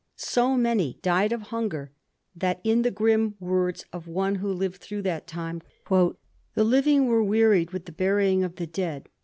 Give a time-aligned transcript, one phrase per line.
[0.15, 1.91] So many died of hunger,
[2.35, 6.15] that in the grim words of one who lived through that time,' the
[6.55, 9.09] living were wearied with the burying of the dead.'